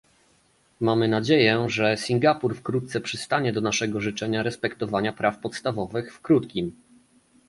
Mamy 0.79 1.07
nadzieję, 1.07 1.65
że 1.69 1.97
Singapur 1.97 2.55
wkrótce 2.57 3.01
przystanie 3.01 3.53
do 3.53 3.61
naszego 3.61 4.01
życzenia 4.01 4.43
respektowania 4.43 5.13
praw 5.13 5.39
podstawowych 5.39 6.13
w 6.13 6.21
krótkim 6.21 6.75